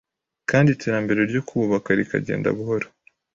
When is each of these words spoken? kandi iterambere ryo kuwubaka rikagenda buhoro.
kandi 0.49 0.67
iterambere 0.75 1.19
ryo 1.29 1.41
kuwubaka 1.47 1.89
rikagenda 1.99 2.47
buhoro. 2.57 2.87